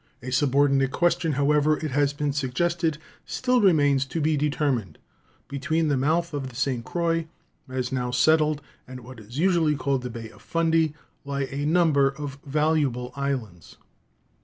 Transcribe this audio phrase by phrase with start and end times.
[0.23, 4.97] A subordinate question, however, it has been suggested, still remains to be determined.
[5.47, 6.83] Between the mouth of the St.
[6.83, 7.27] Croix
[7.69, 12.09] as now settled and what is usually called the Bay of Fundy lie a number
[12.09, 13.77] of valuable islands.